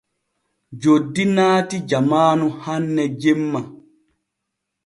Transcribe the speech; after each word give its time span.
Joddi 0.81 1.23
naati 1.35 1.77
jamaanu 1.91 2.45
hanne 2.63 3.03
jemma. 3.21 3.59